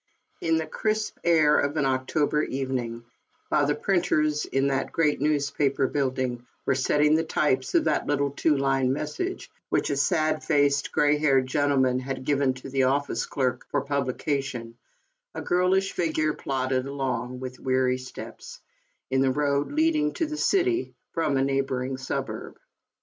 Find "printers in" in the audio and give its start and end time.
3.75-4.69